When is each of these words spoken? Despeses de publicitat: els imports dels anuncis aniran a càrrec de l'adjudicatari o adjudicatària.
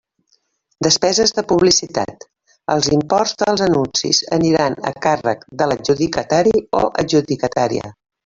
Despeses 0.85 1.33
de 1.39 1.43
publicitat: 1.51 2.25
els 2.77 2.89
imports 2.97 3.35
dels 3.43 3.63
anuncis 3.67 4.23
aniran 4.39 4.79
a 4.93 4.95
càrrec 5.05 5.45
de 5.61 5.69
l'adjudicatari 5.73 6.65
o 6.81 6.85
adjudicatària. 7.05 7.93